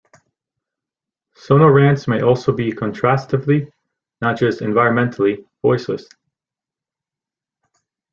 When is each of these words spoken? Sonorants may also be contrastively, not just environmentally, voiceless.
Sonorants 1.35 2.07
may 2.07 2.23
also 2.23 2.51
be 2.51 2.71
contrastively, 2.71 3.71
not 4.19 4.35
just 4.35 4.61
environmentally, 4.61 5.45
voiceless. 5.61 6.07